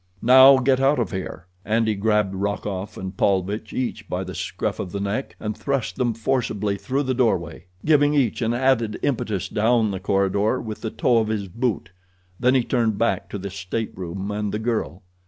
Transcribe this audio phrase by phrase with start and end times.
[0.23, 4.79] "Now get out of here," and he grabbed Rokoff and Paulvitch each by the scruff
[4.79, 9.47] of the neck and thrust them forcibly through the doorway, giving each an added impetus
[9.47, 11.91] down the corridor with the toe of his boot.
[12.39, 15.03] Then he turned back to the stateroom and the girl.